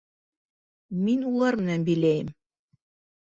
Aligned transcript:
Мин 1.01 1.21
улар 1.33 1.59
менән 1.67 1.85
биләйем. 1.91 2.33